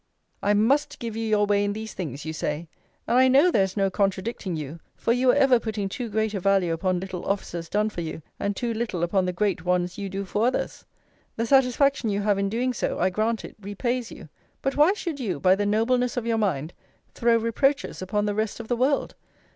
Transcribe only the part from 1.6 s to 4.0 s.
in these things, you say. And I know there is no